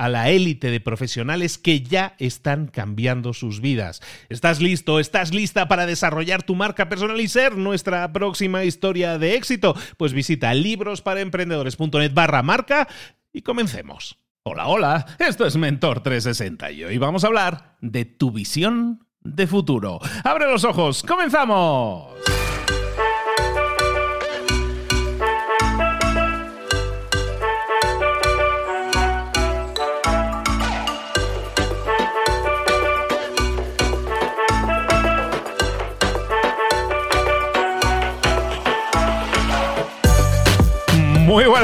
a 0.00 0.08
la 0.08 0.30
élite 0.30 0.70
de 0.70 0.80
profesionales 0.80 1.58
que 1.58 1.82
ya 1.82 2.14
están 2.18 2.68
cambiando 2.68 3.34
sus 3.34 3.60
vidas. 3.60 4.00
¿Estás 4.30 4.62
listo? 4.62 4.98
¿Estás 4.98 5.34
lista 5.34 5.68
para 5.68 5.84
desarrollar 5.84 6.42
tu 6.42 6.54
marca 6.54 6.88
personal 6.88 7.20
y 7.20 7.28
ser 7.28 7.58
nuestra 7.58 8.10
próxima 8.10 8.64
historia 8.64 9.18
de 9.18 9.34
éxito? 9.34 9.76
Pues 9.98 10.14
visita 10.14 10.54
librosparaemprendedores.net 10.54 12.14
barra 12.14 12.42
marca 12.42 12.88
y 13.30 13.42
comencemos. 13.42 14.16
Hola, 14.42 14.68
hola, 14.68 15.06
esto 15.18 15.44
es 15.46 15.58
Mentor 15.58 16.02
360 16.02 16.72
y 16.72 16.84
hoy 16.84 16.96
vamos 16.96 17.24
a 17.24 17.26
hablar 17.26 17.76
de 17.82 18.06
tu 18.06 18.30
visión 18.30 19.06
de 19.20 19.46
futuro. 19.46 20.00
¡Abre 20.24 20.50
los 20.50 20.64
ojos! 20.64 21.02
¡Comenzamos! 21.02 22.39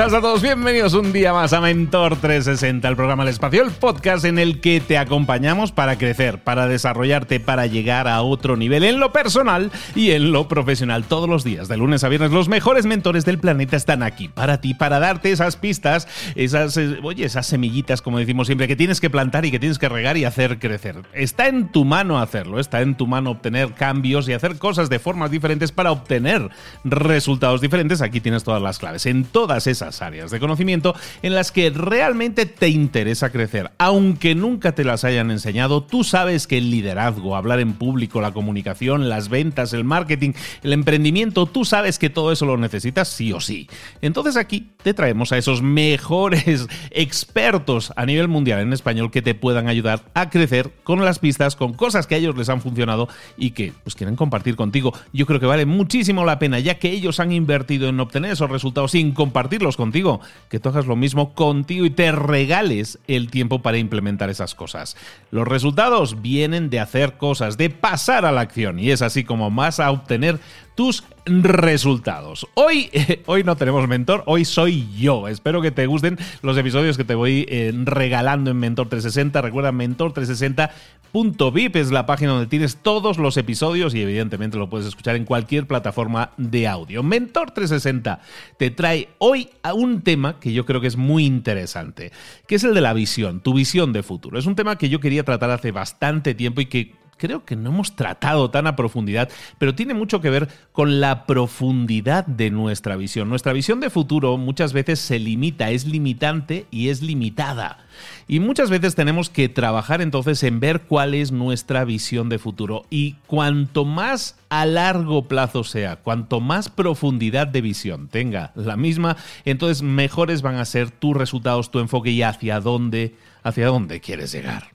Buenas 0.07 0.21
a 0.21 0.23
todos, 0.23 0.41
bienvenidos 0.41 0.95
un 0.95 1.13
día 1.13 1.33
más 1.33 1.53
a 1.53 1.61
Mentor 1.61 2.15
360, 2.15 2.87
el 2.87 2.95
programa 2.95 3.25
El 3.25 3.31
Espacio, 3.31 3.65
el 3.65 3.73
podcast 3.73 4.25
en 4.25 4.39
el 4.39 4.61
que 4.61 4.81
te 4.81 4.99
acompañamos 4.99 5.73
para 5.73 5.99
crecer, 5.99 6.45
para 6.45 6.69
desarrollarte, 6.69 7.41
para 7.41 7.67
llegar 7.67 8.07
a 8.07 8.23
otro 8.23 8.57
nivel 8.57 8.85
en 8.85 9.01
lo 9.01 9.11
personal 9.11 9.73
y 9.97 10.13
en 10.13 10.31
lo 10.31 10.47
profesional. 10.47 11.03
Todos 11.03 11.29
los 11.29 11.43
días, 11.43 11.67
de 11.67 11.77
lunes 11.77 12.05
a 12.05 12.09
viernes, 12.09 12.31
los 12.31 12.49
mejores 12.49 12.87
mentores 12.87 13.25
del 13.25 13.41
planeta 13.41 13.77
están 13.77 14.05
aquí 14.05 14.29
para 14.29 14.61
ti, 14.61 14.75
para 14.75 15.01
darte 15.01 15.33
esas 15.33 15.57
pistas, 15.57 16.07
esas, 16.37 16.77
eh, 16.77 17.01
oye, 17.03 17.25
esas 17.25 17.49
semillitas, 17.49 18.01
como 18.01 18.21
decimos 18.21 18.47
siempre, 18.47 18.69
que 18.69 18.77
tienes 18.77 19.01
que 19.01 19.11
plantar 19.11 19.45
y 19.45 19.51
que 19.51 19.59
tienes 19.59 19.81
que 19.81 19.89
regar 19.89 20.17
y 20.17 20.25
hacer 20.25 20.61
crecer. 20.61 21.03
Está 21.15 21.49
en 21.49 21.73
tu 21.73 21.85
mano 21.85 22.21
hacerlo, 22.21 22.61
está 22.61 22.81
en 22.81 22.97
tu 22.97 23.09
mano 23.09 23.33
obtener 23.33 23.73
cambios 23.73 24.29
y 24.29 24.35
hacer 24.35 24.57
cosas 24.59 24.89
de 24.89 25.01
formas 25.01 25.33
diferentes 25.33 25.73
para 25.73 25.91
obtener 25.91 26.49
resultados 26.85 27.61
diferentes. 27.61 28.03
Aquí 28.03 28.21
tienes 28.21 28.45
todas 28.45 28.63
las 28.63 28.79
claves. 28.79 29.05
En 29.07 29.25
todas 29.25 29.67
esas 29.67 29.96
áreas 30.03 30.31
de 30.31 30.41
conocimiento 30.41 30.95
en 31.23 31.35
las 31.35 31.53
que 31.53 31.71
realmente 31.71 32.47
te 32.47 32.69
interesa 32.69 33.31
crecer. 33.31 33.71
Aunque 33.79 34.35
nunca 34.35 34.75
te 34.75 34.85
las 34.85 35.05
hayan 35.05 35.31
enseñado, 35.31 35.83
tú 35.83 36.05
sabes 36.05 36.47
que 36.47 36.59
el 36.59 36.71
liderazgo, 36.71 37.37
hablar 37.37 37.61
en 37.61 37.75
público, 37.75 38.21
la 38.21 38.33
comunicación, 38.33 39.09
las 39.09 39.29
ventas, 39.29 39.73
el 39.73 39.85
marketing, 39.85 40.33
el 40.63 40.73
emprendimiento, 40.73 41.47
tú 41.47 41.65
sabes 41.65 41.99
que 41.99 42.11
todo 42.11 42.33
eso 42.33 42.47
lo 42.47 42.57
necesitas 42.57 43.09
sí 43.09 43.33
o 43.33 43.41
sí. 43.41 43.69
Entonces 44.01 44.37
aquí 44.37 44.69
te 44.83 44.95
traemos 44.95 45.33
a 45.33 45.39
esos 45.39 45.63
mejores 45.63 46.67
expertos 46.91 47.93
a 47.97 48.07
nivel 48.07 48.29
mundial 48.29 48.61
en 48.61 48.73
español 48.73 49.11
que 49.11 49.23
te 49.23 49.35
puedan 49.35 49.69
ayudar 49.69 50.05
a 50.15 50.31
crecer 50.31 50.71
con 50.85 51.05
las 51.05 51.19
pistas, 51.19 51.57
con 51.57 51.75
cosas 51.75 52.07
que 52.07 52.15
a 52.15 52.19
ellos 52.19 52.37
les 52.37 52.49
han 52.49 52.61
funcionado 52.61 53.09
y 53.37 53.51
que 53.51 53.73
pues 53.85 53.95
quieren 53.95 54.17
compartir 54.17 54.57
contigo. 54.57 54.93
Yo 55.13 55.27
creo 55.27 55.41
que 55.41 55.47
vale 55.47 55.67
muchísimo 55.67 56.25
la 56.25 56.39
pena 56.39 56.59
ya 56.59 56.79
que 56.79 56.91
ellos 56.91 57.21
han 57.21 57.33
invertido 57.33 57.89
en 57.89 58.01
obtener 58.01 58.33
esos 58.33 58.51
resultados 58.51 58.93
sin 58.93 59.13
compartir 59.13 59.37
compartirlos 59.37 59.77
contigo, 59.87 60.21
que 60.49 60.59
tú 60.59 60.69
lo 60.87 60.97
mismo 60.97 61.33
contigo 61.35 61.87
y 61.87 61.91
te 61.91 62.13
regales 62.13 62.99
el 63.07 63.31
tiempo 63.31 63.63
para 63.63 63.79
implementar 63.79 64.31
esas 64.31 64.55
cosas. 64.55 64.97
Los 65.31 65.47
resultados 65.47 66.21
vienen 66.23 66.71
de 66.71 66.81
hacer 66.81 67.17
cosas, 67.17 67.57
de 67.57 67.71
pasar 67.71 68.25
a 68.25 68.33
la 68.33 68.41
acción 68.43 68.79
y 68.79 68.91
es 68.91 69.01
así 69.01 69.25
como 69.25 69.51
vas 69.51 69.81
a 69.81 69.91
obtener 69.91 70.39
tus 70.75 71.05
resultados. 71.27 72.47
Hoy, 72.55 72.91
hoy 73.27 73.45
no 73.45 73.57
tenemos 73.57 73.87
mentor, 73.89 74.23
hoy 74.27 74.45
soy 74.45 74.89
yo. 74.97 75.27
Espero 75.29 75.61
que 75.61 75.73
te 75.73 75.87
gusten 75.87 76.19
los 76.43 76.57
episodios 76.57 76.97
que 76.97 77.05
te 77.05 77.15
voy 77.15 77.45
eh, 77.49 77.73
regalando 77.85 78.51
en 78.51 78.57
Mentor 78.59 78.89
360. 78.89 79.43
Recuerda 79.43 79.71
mentor360.vip 79.73 81.77
es 81.77 81.91
la 81.91 82.07
página 82.07 82.33
donde 82.33 82.47
tienes 82.47 82.77
todos 82.77 83.19
los 83.19 83.37
episodios 83.37 83.95
y 83.95 84.01
evidentemente 84.03 84.57
lo 84.57 84.71
puedes 84.71 84.87
escuchar 84.87 85.17
en 85.17 85.25
cualquier 85.25 85.67
plataforma 85.67 86.31
de 86.37 86.69
audio. 86.69 87.03
Mentor 87.03 87.51
360 87.51 88.21
te 88.57 88.71
trae 88.71 89.09
hoy 89.19 89.51
a 89.63 89.75
un 89.75 90.03
tema 90.03 90.39
que 90.39 90.53
yo 90.53 90.65
creo 90.65 90.81
que 90.81 90.87
es 90.87 90.97
muy 90.97 91.27
interesante, 91.27 92.13
que 92.47 92.55
es 92.55 92.63
el 92.65 92.73
de 92.73 92.81
la 92.81 92.93
visión, 92.93 93.41
tu 93.41 93.53
visión 93.53 93.93
de 93.93 94.05
futuro. 94.05 94.39
Es 94.39 94.47
un 94.47 94.55
tema 94.55 94.79
que 94.79 94.89
yo 94.89 95.01
quería 95.01 95.25
tratar 95.25 95.51
hace 95.51 95.73
bastante 95.73 96.35
tiempo 96.35 96.61
y 96.61 96.67
que 96.67 96.95
creo 97.17 97.45
que 97.45 97.57
no 97.57 97.71
hemos 97.71 97.97
tratado 97.97 98.51
tan 98.51 98.67
a 98.67 98.77
profundidad, 98.77 99.29
pero 99.59 99.75
tiene 99.75 99.95
mucho 99.95 100.21
que 100.21 100.31
ver 100.31 100.49
con 100.73 101.01
la 101.01 101.27
profundidad 101.27 102.27
de 102.27 102.51
nuestra 102.51 102.97
visión. 102.97 103.29
Nuestra 103.29 103.53
visión 103.53 103.81
de 103.81 103.91
futuro 103.91 104.37
muchas 104.37 104.73
veces 104.73 104.99
se 105.01 105.19
limita, 105.19 105.71
es 105.71 105.87
limitante 105.87 106.67
y 106.71 106.89
es 106.89 107.03
limitada. 107.03 107.87
Y 108.29 108.41
muchas 108.41 108.71
veces 108.71 108.95
tenemos 108.95 109.31
que 109.31 109.49
trabajar 109.49 110.03
entonces 110.03 110.43
en 110.43 110.61
ver 110.61 110.83
cuál 110.83 111.15
es 111.15 111.33
nuestra 111.33 111.85
visión 111.85 112.29
de 112.29 112.39
futuro. 112.39 112.85
Y 112.91 113.15
cuanto 113.27 113.85
más 113.85 114.37
a 114.49 114.67
largo 114.67 115.29
plazo 115.29 115.65
sea, 115.65 115.97
cuanto 115.97 116.41
más 116.41 116.69
profundidad 116.69 117.47
de 117.47 117.61
visión 117.61 118.09
tenga 118.09 118.53
la 118.55 118.77
misma, 118.77 119.17
entonces 119.45 119.83
mejores 119.83 120.43
van 120.43 120.57
a 120.57 120.65
ser 120.65 120.91
tus 120.91 121.17
resultados, 121.17 121.71
tu 121.71 121.79
enfoque 121.79 122.11
y 122.11 122.23
hacia 122.23 122.61
dónde, 122.61 123.15
hacia 123.43 123.67
dónde 123.67 124.01
quieres 124.01 124.33
llegar. 124.33 124.71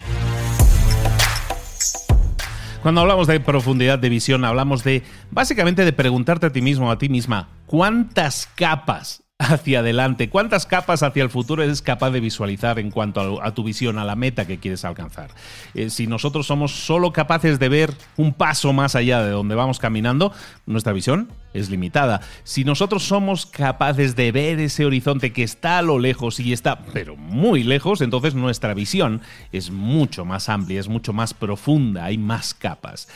Cuando 2.82 3.02
hablamos 3.02 3.28
de 3.28 3.40
profundidad 3.40 4.00
de 4.00 4.10
visión, 4.10 4.44
hablamos 4.44 4.84
de 4.84 5.04
básicamente 5.30 5.86
de 5.86 5.94
preguntarte 5.94 6.48
a 6.48 6.52
ti 6.52 6.62
mismo, 6.62 6.90
a 6.90 6.98
ti 6.98 7.10
misma, 7.10 7.50
¿cuántas 7.68 8.50
capas 8.56 9.21
hacia 9.42 9.80
adelante? 9.80 10.30
¿Cuántas 10.30 10.66
capas 10.66 11.04
hacia 11.04 11.24
el 11.24 11.30
futuro 11.30 11.64
eres 11.64 11.82
capaz 11.82 12.12
de 12.12 12.20
visualizar 12.20 12.80
en 12.80 12.92
cuanto 12.92 13.42
a, 13.42 13.54
tu 13.54 13.64
visión, 13.64 13.98
a 13.98 14.06
la 14.06 14.16
meta 14.16 14.46
que 14.46 14.60
quieres 14.60 14.86
alcanzar? 14.86 15.32
Eh, 15.74 15.90
si 15.90 16.08
nosotros 16.08 16.46
somos 16.46 16.72
solo 16.72 17.12
capaces 17.12 17.60
de 17.60 17.70
ver 17.70 17.94
un 18.18 18.34
paso 18.34 18.72
más 18.74 18.96
allá 18.96 19.24
de 19.24 19.32
donde 19.32 19.56
vamos 19.56 19.80
caminando, 19.80 20.32
nuestra 20.66 20.94
visión 20.94 21.30
es 21.54 21.70
limitada. 21.70 22.22
Si 22.44 22.64
nosotros 22.64 23.04
somos 23.04 23.46
capaces 23.46 24.16
de 24.16 24.32
ver 24.32 24.60
ese 24.60 24.86
horizonte 24.86 25.34
que 25.34 25.44
está 25.44 25.80
a 25.80 25.82
lo 25.82 26.00
lejos 26.00 26.40
y 26.40 26.54
está, 26.54 26.80
pero 26.94 27.16
muy 27.16 27.64
lejos, 27.64 28.02
entonces 28.02 28.36
nuestra 28.36 28.74
visión 28.74 29.22
es 29.52 29.72
mucho 29.72 30.24
más 30.24 30.50
amplia, 30.50 30.80
es 30.80 30.88
mucho 30.88 31.14
más 31.14 31.34
profunda, 31.34 32.06
hay 32.06 32.18
más 32.18 32.54
capas. 32.54 33.08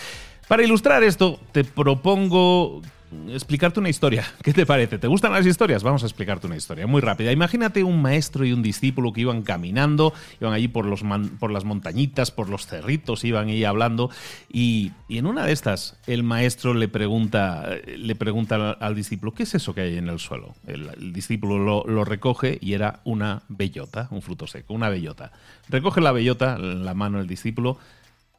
Para 0.48 0.64
ilustrar 0.64 1.04
esto, 1.04 1.40
te 1.52 1.64
propongo 1.64 2.82
explicarte 3.30 3.80
una 3.80 3.90
historia. 3.90 4.26
¿Qué 4.44 4.54
te 4.54 4.66
parece? 4.66 4.98
¿Te 4.98 5.08
gustan 5.08 5.32
las 5.32 5.46
historias? 5.46 5.84
Vamos 5.84 6.04
a 6.04 6.06
explicarte 6.06 6.48
una 6.48 6.56
historia 6.56 6.88
muy 6.88 7.02
rápida. 7.02 7.32
Imagínate 7.32 7.84
un 7.84 8.02
maestro 8.02 8.46
y 8.46 8.54
un 8.54 8.62
discípulo 8.62 9.14
que 9.14 9.22
iban 9.22 9.42
caminando, 9.42 10.14
iban 10.40 10.54
allí 10.54 10.68
por, 10.68 10.86
los 10.86 11.02
por 11.40 11.52
las 11.52 11.66
montañitas, 11.66 12.32
por 12.32 12.50
los 12.50 12.68
cerritos, 12.68 13.24
iban 13.24 13.48
ahí 13.48 13.64
hablando 13.64 14.10
y, 14.52 14.92
en 15.10 15.26
una 15.26 15.46
de 15.46 15.54
estas 15.54 15.98
el 16.08 16.24
maestro 16.24 16.74
le 16.74 16.88
pregunta, 16.88 17.70
le 17.86 18.16
pregunta 18.16 18.72
al, 18.72 18.96
discípulo, 18.96 19.34
¿qué 19.34 19.44
es 19.44 19.56
eso 19.56 19.74
que 19.74 19.82
hay 19.82 19.98
en 19.98 20.10
el 20.10 20.20
suelo? 20.20 20.56
El, 20.68 21.14
discípulo 21.14 21.84
lo, 21.86 22.06
recoge 22.06 22.58
y 22.62 22.74
era 22.74 23.02
una 23.04 23.44
bellota, 23.48 24.08
un 24.12 24.22
fruto 24.22 24.48
seco, 24.48 24.74
una 24.74 24.90
bellota. 24.90 25.32
Recoge 25.70 26.02
la 26.02 26.12
bellota 26.12 26.56
en 26.56 26.86
la 26.86 26.94
mano 26.94 27.18
del 27.18 27.28
discípulo 27.28 27.78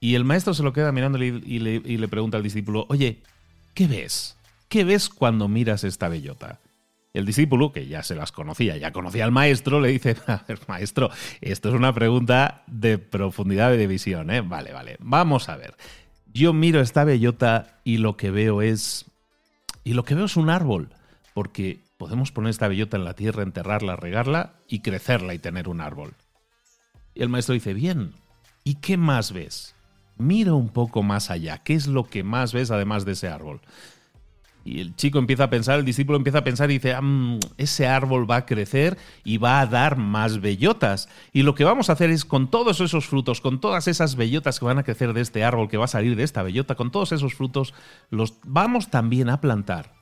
y 0.01 0.15
el 0.15 0.25
maestro 0.25 0.55
se 0.55 0.63
lo 0.63 0.73
queda 0.73 0.93
mirando 0.93 1.23
y 1.23 1.59
le 1.59 2.09
pregunta 2.09 2.37
al 2.37 2.43
discípulo, 2.43 2.87
oye, 2.89 3.19
¿qué 3.75 3.87
ves? 3.87 4.36
¿Qué 4.69 4.85
ves 4.85 5.09
cuando 5.09 5.49
miras 5.49 5.85
esta 5.85 6.09
bellota? 6.09 6.61
El 7.13 7.25
discípulo, 7.25 7.73
que 7.73 7.87
ya 7.87 8.03
se 8.03 8.15
las 8.15 8.31
conocía, 8.31 8.77
ya 8.77 8.93
conocía 8.93 9.25
al 9.25 9.33
maestro, 9.33 9.81
le 9.81 9.89
dice, 9.89 10.17
a 10.27 10.45
ver, 10.47 10.61
maestro, 10.69 11.11
esto 11.41 11.71
es 11.71 11.75
una 11.75 11.95
pregunta 11.95 12.63
de 12.67 12.99
profundidad 12.99 13.71
de 13.71 13.87
visión, 13.87 14.31
¿eh? 14.31 14.43
Vale, 14.43 14.73
vale, 14.73 14.97
vamos 15.01 15.49
a 15.49 15.57
ver. 15.57 15.77
Yo 16.33 16.53
miro 16.53 16.81
esta 16.81 17.05
bellota 17.05 17.81
y 17.85 17.99
lo 17.99 18.17
que 18.17 18.31
veo 18.31 18.61
es... 18.61 19.07
Y 19.83 19.95
lo 19.95 20.05
que 20.05 20.15
veo 20.15 20.27
es 20.27 20.37
un 20.37 20.51
árbol, 20.51 20.91
porque 21.33 21.81
podemos 21.97 22.33
poner 22.33 22.51
esta 22.51 22.69
bellota 22.69 22.97
en 22.97 23.05
la 23.05 23.15
tierra, 23.15 23.43
enterrarla, 23.43 23.97
regarla 23.97 24.57
y 24.69 24.81
crecerla 24.81 25.33
y 25.33 25.39
tener 25.39 25.69
un 25.69 25.81
árbol. 25.81 26.15
Y 27.15 27.23
el 27.23 27.29
maestro 27.31 27.55
dice, 27.55 27.73
bien, 27.73 28.13
¿y 28.65 28.75
qué 28.75 28.99
más 28.99 29.33
ves? 29.33 29.75
Mira 30.19 30.53
un 30.53 30.69
poco 30.69 31.03
más 31.03 31.31
allá, 31.31 31.63
¿qué 31.63 31.75
es 31.75 31.87
lo 31.87 32.05
que 32.05 32.25
más 32.25 32.53
ves 32.53 32.71
además 32.71 33.05
de 33.05 33.13
ese 33.13 33.29
árbol? 33.29 33.61
Y 34.67 34.81
el 34.81 34.97
chico 34.97 35.21
empieza 35.21 35.45
a 35.45 35.51
pensar, 35.51 35.79
el 35.79 35.85
discípulo 35.85 36.19
empieza 36.19 36.39
a 36.39 36.45
pensar 36.45 36.69
y 36.71 36.75
dice, 36.75 36.93
ah, 36.93 37.01
mm, 37.01 37.39
ese 37.57 37.87
árbol 37.87 38.29
va 38.29 38.37
a 38.37 38.47
crecer 38.47 38.99
y 39.23 39.39
va 39.39 39.61
a 39.61 39.67
dar 39.67 39.97
más 39.97 40.41
bellotas. 40.41 41.09
Y 41.33 41.43
lo 41.45 41.55
que 41.55 41.63
vamos 41.63 41.89
a 41.89 41.93
hacer 41.93 42.11
es 42.11 42.25
con 42.25 42.51
todos 42.51 42.81
esos 42.81 43.07
frutos, 43.07 43.41
con 43.41 43.61
todas 43.61 43.87
esas 43.87 44.17
bellotas 44.17 44.59
que 44.59 44.65
van 44.65 44.79
a 44.79 44.83
crecer 44.83 45.13
de 45.13 45.21
este 45.21 45.45
árbol, 45.45 45.69
que 45.69 45.77
va 45.77 45.85
a 45.85 45.89
salir 45.89 46.17
de 46.17 46.25
esta 46.25 46.43
bellota, 46.43 46.75
con 46.75 46.91
todos 46.91 47.13
esos 47.13 47.35
frutos, 47.35 47.75
los 48.11 48.35
vamos 48.45 48.91
también 48.91 49.29
a 49.31 49.41
plantar. 49.41 49.95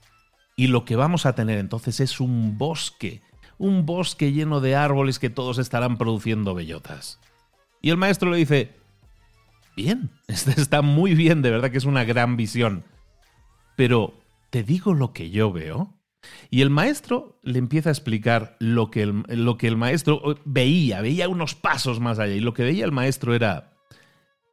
Y 0.57 0.69
lo 0.69 0.87
que 0.87 0.97
vamos 0.97 1.27
a 1.27 1.35
tener 1.35 1.59
entonces 1.59 2.01
es 2.01 2.19
un 2.19 2.57
bosque, 2.57 3.21
un 3.59 3.85
bosque 3.85 4.33
lleno 4.33 4.63
de 4.63 4.77
árboles 4.77 5.19
que 5.19 5.29
todos 5.29 5.59
estarán 5.59 5.99
produciendo 5.99 6.55
bellotas. 6.55 7.21
Y 7.83 7.91
el 7.91 7.99
maestro 7.99 8.31
le 8.31 8.39
dice, 8.39 8.73
bien, 9.77 10.11
este 10.27 10.59
está 10.59 10.81
muy 10.81 11.15
bien, 11.15 11.43
de 11.43 11.51
verdad 11.51 11.71
que 11.71 11.77
es 11.77 11.85
una 11.85 12.05
gran 12.05 12.39
visión. 12.39 12.85
Pero 13.77 14.24
¿te 14.55 14.63
digo 14.63 14.95
lo 14.95 15.13
que 15.13 15.31
yo 15.31 15.51
veo? 15.51 15.99
Y 16.49 16.61
el 16.61 16.71
maestro 16.71 17.41
le 17.43 17.59
empieza 17.59 17.89
a 17.89 17.93
explicar 17.93 18.57
lo 18.61 18.89
que 18.89 19.03
el, 19.03 19.25
lo 19.27 19.59
que 19.59 19.67
el 19.67 19.77
maestro 19.77 20.37
veía, 20.45 21.01
veía 21.01 21.29
unos 21.29 21.57
pasos 21.57 21.99
más 21.99 22.21
allá. 22.21 22.37
Y 22.37 22.41
lo 22.41 22.55
que 22.55 22.63
veía 22.63 22.85
el 22.85 22.93
maestro 22.93 23.35
era, 23.35 23.77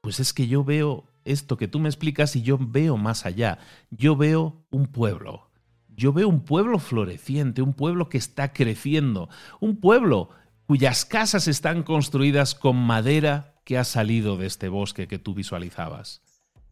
pues 0.01 0.19
es 0.19 0.33
que 0.33 0.47
yo 0.47 0.63
veo 0.63 1.05
esto 1.23 1.55
que 1.55 1.67
tú 1.67 1.79
me 1.79 1.87
explicas 1.87 2.35
y 2.35 2.41
yo 2.41 2.57
veo 2.59 2.97
más 2.97 3.27
allá. 3.27 3.59
Yo 3.91 4.15
veo 4.15 4.65
un 4.71 4.87
pueblo. 4.87 5.51
Yo 5.89 6.13
veo 6.13 6.27
un 6.27 6.45
pueblo 6.45 6.79
floreciente, 6.79 7.61
un 7.61 7.75
pueblo 7.75 8.09
que 8.09 8.17
está 8.17 8.53
creciendo, 8.53 9.29
un 9.59 9.79
pueblo 9.79 10.29
cuyas 10.65 11.05
casas 11.05 11.47
están 11.47 11.83
construidas 11.83 12.55
con 12.55 12.75
madera 12.75 13.61
que 13.65 13.77
ha 13.77 13.83
salido 13.83 14.35
de 14.35 14.47
este 14.47 14.67
bosque 14.67 15.07
que 15.07 15.19
tú 15.19 15.35
visualizabas 15.35 16.23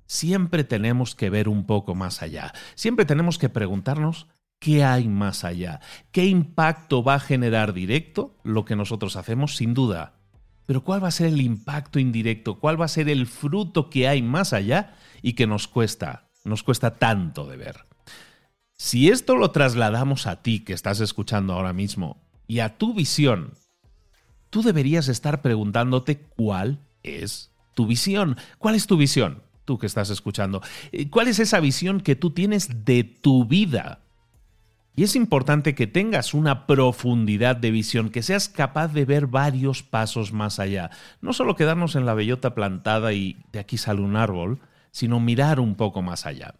siempre 0.10 0.64
tenemos 0.64 1.14
que 1.14 1.30
ver 1.30 1.48
un 1.48 1.66
poco 1.66 1.94
más 1.94 2.24
allá. 2.24 2.52
Siempre 2.74 3.06
tenemos 3.06 3.38
que 3.38 3.48
preguntarnos 3.48 4.28
qué 4.58 4.84
hay 4.84 5.08
más 5.08 5.46
allá, 5.46 5.80
qué 6.12 6.26
impacto 6.26 7.04
va 7.04 7.14
a 7.14 7.20
generar 7.20 7.74
directo 7.74 8.36
lo 8.44 8.66
que 8.66 8.76
nosotros 8.76 9.16
hacemos, 9.16 9.56
sin 9.56 9.76
duda. 9.76 10.16
Pero 10.66 10.84
cuál 10.84 11.04
va 11.04 11.10
a 11.10 11.12
ser 11.12 11.28
el 11.28 11.42
impacto 11.42 12.00
indirecto, 12.00 12.60
cuál 12.60 12.82
va 12.82 12.86
a 12.86 12.90
ser 12.90 13.08
el 13.08 13.28
fruto 13.28 13.90
que 13.90 14.08
hay 14.08 14.24
más 14.24 14.52
allá 14.52 14.96
y 15.22 15.34
que 15.34 15.46
nos 15.46 15.68
cuesta, 15.68 16.30
nos 16.44 16.64
cuesta 16.64 16.96
tanto 16.96 17.46
de 17.46 17.58
ver. 17.58 17.86
Si 18.76 19.10
esto 19.10 19.36
lo 19.36 19.52
trasladamos 19.52 20.26
a 20.26 20.42
ti 20.42 20.62
que 20.62 20.74
estás 20.74 21.02
escuchando 21.02 21.54
ahora 21.54 21.74
mismo 21.74 22.18
y 22.48 22.60
a 22.60 22.78
tu 22.80 22.96
visión, 22.96 23.54
tú 24.50 24.64
deberías 24.64 25.08
estar 25.08 25.44
preguntándote 25.44 26.20
cuál 26.20 26.80
es 27.04 27.52
tu 27.76 27.86
visión. 27.86 28.38
¿Cuál 28.58 28.76
es 28.76 28.88
tu 28.88 28.98
visión? 28.98 29.44
Tú 29.70 29.78
que 29.78 29.86
estás 29.86 30.10
escuchando. 30.10 30.64
Eh, 30.92 31.12
¿Cuál 31.12 31.28
es 31.28 31.38
esa 31.38 31.60
visión 31.60 32.02
que 32.02 32.16
tú 32.16 32.32
tienes 32.32 32.86
de 32.86 33.04
tu 33.04 33.46
vida? 33.46 34.00
Y 34.96 35.04
es 35.04 35.16
importante 35.16 35.76
que 35.76 35.86
tengas 35.86 36.34
una 36.34 36.66
profundidad 36.66 37.56
de 37.56 37.70
visión, 37.70 38.10
que 38.10 38.24
seas 38.24 38.50
capaz 38.50 38.88
de 38.88 39.06
ver 39.06 39.28
varios 39.28 39.84
pasos 39.84 40.34
más 40.34 40.58
allá. 40.58 40.90
No 41.22 41.34
solo 41.34 41.56
quedarnos 41.56 41.96
en 41.96 42.08
la 42.08 42.16
bellota 42.16 42.56
plantada 42.56 43.14
y 43.14 43.38
de 43.52 43.60
aquí 43.60 43.78
sale 43.78 44.02
un 44.02 44.16
árbol, 44.16 44.60
sino 44.90 45.20
mirar 45.20 45.60
un 45.60 45.76
poco 45.76 46.02
más 46.02 46.26
allá. 46.26 46.56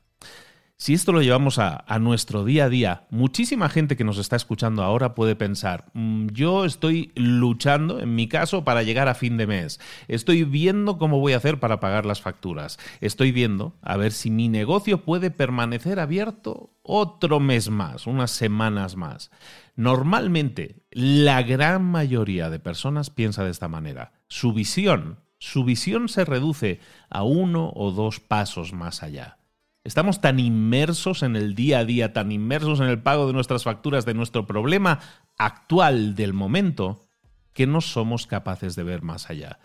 Si 0.82 0.94
esto 0.94 1.12
lo 1.12 1.22
llevamos 1.22 1.60
a, 1.60 1.84
nuestro 2.00 2.46
día 2.46 2.64
a 2.64 2.70
día, 2.70 3.06
muchísima 3.10 3.68
gente 3.68 3.98
que 3.98 4.06
nos 4.06 4.18
está 4.18 4.38
escuchando 4.38 4.82
ahora 4.82 5.14
puede 5.14 5.36
pensar, 5.36 5.92
mm, 5.92 6.28
yo 6.28 6.64
estoy 6.64 7.12
luchando, 7.16 8.00
en 8.00 8.16
mi 8.16 8.30
caso, 8.30 8.64
para 8.64 8.82
llegar 8.82 9.10
a 9.10 9.14
fin 9.14 9.36
de 9.36 9.46
mes. 9.46 9.82
Estoy 10.08 10.46
viendo 10.46 10.98
cómo 10.98 11.20
voy 11.20 11.34
a 11.34 11.38
hacer 11.38 11.60
para 11.60 11.82
pagar 11.82 12.06
las 12.06 12.22
facturas. 12.22 12.80
Estoy 13.02 13.34
viendo 13.34 13.76
a 13.82 13.98
ver 13.98 14.14
si 14.14 14.32
mi 14.32 14.48
negocio 14.48 15.04
puede 15.04 15.32
permanecer 15.32 16.00
abierto 16.00 16.72
otro 16.82 17.42
mes 17.42 17.70
más, 17.70 18.08
unas 18.08 18.32
semanas 18.32 18.96
más. 18.96 19.32
Normalmente, 19.76 20.86
la 20.92 21.44
gran 21.44 21.84
mayoría 21.84 22.50
de 22.50 22.60
personas 22.60 23.10
piensa 23.10 23.44
de 23.44 23.52
esta 23.52 23.68
manera. 23.68 24.14
Su 24.30 24.54
visión, 24.54 25.20
su 25.40 25.66
visión 25.66 26.08
se 26.08 26.24
reduce 26.24 26.80
a 27.10 27.24
uno 27.24 27.70
o 27.76 27.92
dos 27.92 28.22
pasos 28.22 28.72
más 28.72 29.04
allá. 29.04 29.39
Estamos 29.86 30.20
tan 30.20 30.40
inmersos 30.40 31.24
en 31.24 31.36
el 31.36 31.56
día 31.56 31.80
a 31.80 31.86
día, 31.86 32.12
tan 32.12 32.32
inmersos 32.32 32.82
en 32.82 32.88
el 32.88 33.02
pago 33.02 33.28
de 33.28 33.34
nuestras 33.34 33.64
facturas, 33.64 34.06
de 34.06 34.14
nuestro 34.14 34.46
problema 34.46 35.00
actual 35.38 36.16
del 36.16 36.34
momento, 36.34 37.08
que 37.54 37.66
no 37.66 37.80
somos 37.80 38.28
capaces 38.28 38.76
de 38.76 38.84
ver 38.84 39.04
más 39.04 39.30
allá. 39.30 39.60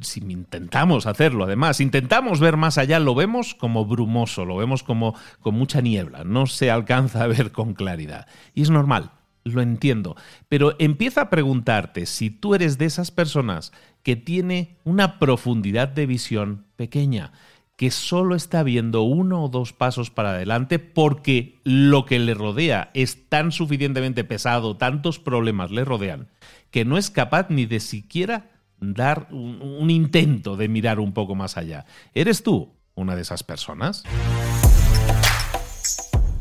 si 0.00 0.20
intentamos 0.20 1.06
hacerlo, 1.06 1.44
además, 1.44 1.80
intentamos 1.80 2.40
ver 2.40 2.56
más 2.56 2.78
allá, 2.78 3.00
lo 3.00 3.14
vemos 3.14 3.54
como 3.54 3.84
brumoso, 3.84 4.46
lo 4.46 4.56
vemos 4.56 4.82
como 4.82 5.14
con 5.40 5.54
mucha 5.54 5.82
niebla, 5.82 6.24
no 6.24 6.46
se 6.46 6.70
alcanza 6.70 7.24
a 7.24 7.26
ver 7.26 7.52
con 7.52 7.74
claridad. 7.74 8.26
Y 8.54 8.62
es 8.62 8.70
normal, 8.70 9.10
lo 9.44 9.60
entiendo, 9.60 10.16
pero 10.48 10.74
empieza 10.78 11.22
a 11.22 11.30
preguntarte 11.30 12.06
si 12.06 12.30
tú 12.30 12.54
eres 12.54 12.78
de 12.78 12.86
esas 12.86 13.10
personas 13.10 13.72
que 14.02 14.16
tiene 14.16 14.78
una 14.84 15.18
profundidad 15.18 15.88
de 15.88 16.06
visión 16.06 16.66
pequeña, 16.76 17.32
que 17.78 17.92
solo 17.92 18.34
está 18.34 18.64
viendo 18.64 19.02
uno 19.02 19.44
o 19.44 19.48
dos 19.48 19.72
pasos 19.72 20.10
para 20.10 20.30
adelante 20.30 20.80
porque 20.80 21.60
lo 21.62 22.06
que 22.06 22.18
le 22.18 22.34
rodea 22.34 22.90
es 22.92 23.28
tan 23.28 23.52
suficientemente 23.52 24.24
pesado, 24.24 24.76
tantos 24.76 25.20
problemas 25.20 25.70
le 25.70 25.84
rodean, 25.84 26.26
que 26.72 26.84
no 26.84 26.98
es 26.98 27.08
capaz 27.08 27.50
ni 27.50 27.66
de 27.66 27.78
siquiera 27.78 28.50
dar 28.80 29.28
un, 29.30 29.90
intento 29.90 30.56
de 30.56 30.66
mirar 30.66 30.98
un 30.98 31.12
poco 31.12 31.36
más 31.36 31.56
allá. 31.56 31.86
¿Eres 32.14 32.42
tú 32.42 32.74
una 32.96 33.14
de 33.14 33.22
esas 33.22 33.44
personas? 33.44 34.02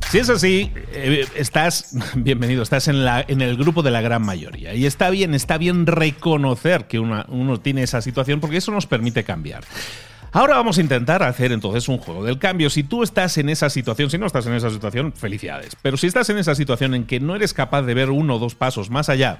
Si 0.09 0.17
es 0.17 0.29
así, 0.31 0.71
eh, 0.91 1.27
estás, 1.35 1.95
bienvenido, 2.15 2.63
estás 2.63 2.87
en, 2.87 2.95
el 2.97 3.57
grupo 3.57 3.83
de 3.83 3.91
la 3.91 4.01
gran 4.01 4.23
mayoría. 4.23 4.73
Y 4.73 4.87
está 4.87 5.11
bien, 5.11 5.35
está 5.35 5.59
bien 5.59 5.85
reconocer 5.85 6.87
que 6.87 6.97
uno 6.97 7.59
tiene 7.59 7.83
esa 7.83 8.01
situación 8.01 8.39
porque 8.39 8.57
eso 8.57 8.71
nos 8.71 8.87
permite 8.87 9.23
cambiar. 9.23 9.63
Ahora 10.37 10.53
vamos 10.53 10.77
a 10.77 10.81
intentar 10.81 11.23
hacer 11.23 11.51
entonces 11.51 11.89
un 11.89 11.97
juego 11.97 12.23
del 12.23 12.37
cambio. 12.37 12.69
Si 12.69 12.83
tú 12.83 13.01
estás 13.01 13.39
en 13.39 13.49
esa 13.49 13.71
situación, 13.71 14.11
si 14.11 14.19
no 14.19 14.27
estás 14.27 14.45
en 14.45 14.53
esa 14.53 14.69
situación, 14.69 15.11
felicidades. 15.11 15.75
Pero 15.81 15.97
si 15.97 16.05
estás 16.05 16.29
en 16.29 16.37
esa 16.37 16.53
situación 16.53 16.93
en 16.93 17.07
que 17.07 17.19
no 17.19 17.35
eres 17.35 17.55
capaz 17.55 17.81
de 17.81 17.95
ver 17.95 18.11
uno 18.11 18.35
o 18.35 18.37
dos 18.37 18.53
pasos 18.53 18.91
más 18.91 19.09
allá, 19.09 19.39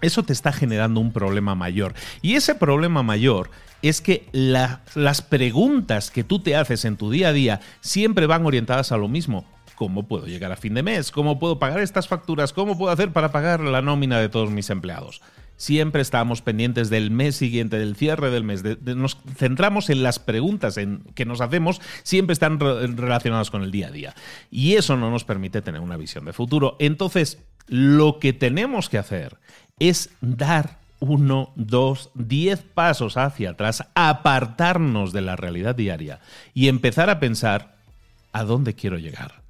eso 0.00 0.24
te 0.24 0.32
está 0.32 0.52
generando 0.52 0.98
un 0.98 1.12
problema 1.12 1.54
mayor. 1.54 1.94
Y 2.20 2.34
ese 2.34 2.56
problema 2.56 3.04
mayor 3.04 3.52
es 3.80 4.00
que 4.00 4.26
las 4.32 5.22
preguntas 5.22 6.10
que 6.10 6.24
tú 6.24 6.40
te 6.40 6.56
haces 6.56 6.84
en 6.84 6.96
tu 6.96 7.12
día 7.12 7.28
a 7.28 7.32
día 7.32 7.60
siempre 7.80 8.26
van 8.26 8.44
orientadas 8.44 8.90
a 8.90 8.96
lo 8.96 9.06
mismo. 9.06 9.44
¿Cómo 9.76 10.08
puedo 10.08 10.26
llegar 10.26 10.50
a 10.50 10.56
fin 10.56 10.74
de 10.74 10.82
mes? 10.82 11.12
¿Cómo 11.12 11.38
puedo 11.38 11.60
pagar 11.60 11.78
estas 11.78 12.08
facturas? 12.08 12.52
¿Cómo 12.52 12.76
puedo 12.76 12.90
hacer 12.90 13.12
para 13.12 13.30
pagar 13.30 13.60
la 13.60 13.82
nómina 13.82 14.18
de 14.18 14.28
todos 14.28 14.50
mis 14.50 14.68
empleados? 14.68 15.22
Siempre 15.62 16.02
estamos 16.02 16.42
pendientes 16.42 16.90
del 16.90 17.12
mes 17.12 17.36
siguiente, 17.36 17.78
del 17.78 17.94
cierre 17.94 18.30
del 18.30 18.42
mes. 18.42 18.64
nos 18.84 19.16
centramos 19.36 19.90
en 19.90 20.02
las 20.02 20.18
preguntas 20.18 20.74
que 21.14 21.24
nos 21.24 21.40
hacemos, 21.40 21.80
siempre 22.02 22.32
están 22.32 22.58
relacionadas 22.58 23.52
con 23.52 23.62
el 23.62 23.70
día 23.70 23.86
a 23.86 23.92
día. 23.92 24.14
Y 24.50 24.74
eso 24.74 24.96
no 24.96 25.08
nos 25.08 25.22
permite 25.22 25.62
tener 25.62 25.80
una 25.80 25.96
visión 25.96 26.24
de 26.24 26.32
futuro. 26.32 26.76
Entonces, 26.80 27.38
lo 27.68 28.18
que 28.18 28.32
tenemos 28.32 28.88
que 28.88 28.98
hacer 28.98 29.38
es 29.78 30.10
dar 30.20 30.80
uno, 30.98 31.52
dos, 31.54 32.10
diez 32.14 32.62
pasos 32.62 33.16
hacia 33.16 33.50
atrás, 33.50 33.84
apartarnos 33.94 35.12
de 35.12 35.20
la 35.20 35.36
realidad 35.36 35.76
diaria 35.76 36.18
y 36.54 36.66
empezar 36.66 37.08
a 37.08 37.20
pensar 37.20 37.76
a 38.32 38.42
dónde 38.42 38.74
quiero 38.74 38.98
llegar. 38.98 39.42